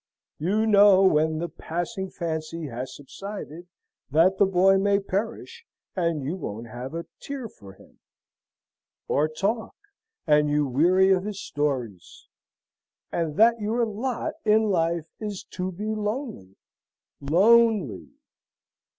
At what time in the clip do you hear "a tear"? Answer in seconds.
6.95-7.47